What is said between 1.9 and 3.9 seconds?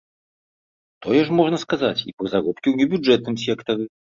і пра заробкі ў небюджэтным сектары.